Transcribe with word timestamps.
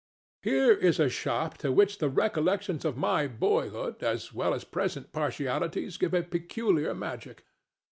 Here 0.41 0.71
is 0.71 0.99
a 0.99 1.09
shop 1.09 1.59
to 1.59 1.71
which 1.71 1.99
the 1.99 2.09
recollections 2.09 2.85
of 2.85 2.97
my 2.97 3.27
boyhood 3.27 4.01
as 4.01 4.33
well 4.33 4.55
as 4.55 4.63
present 4.63 5.11
partialities 5.11 5.97
give 5.97 6.15
a 6.15 6.23
peculiar 6.23 6.95
magic. 6.95 7.43